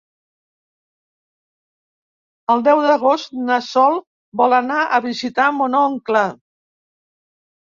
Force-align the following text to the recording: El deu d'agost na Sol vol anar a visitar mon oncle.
El 2.53 2.65
deu 2.69 2.81
d'agost 2.85 3.37
na 3.51 3.59
Sol 3.67 4.01
vol 4.41 4.57
anar 4.61 4.81
a 4.87 5.01
visitar 5.07 5.49
mon 5.61 5.79
oncle. 5.83 6.25